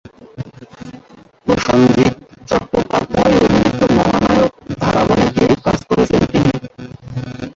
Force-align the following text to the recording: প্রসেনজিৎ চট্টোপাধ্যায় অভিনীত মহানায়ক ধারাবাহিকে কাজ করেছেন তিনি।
প্রসেনজিৎ 1.45 2.15
চট্টোপাধ্যায় 2.49 3.35
অভিনীত 3.39 3.81
মহানায়ক 3.97 4.51
ধারাবাহিকে 4.79 5.45
কাজ 5.65 5.79
করেছেন 5.89 6.21
তিনি। 6.31 6.51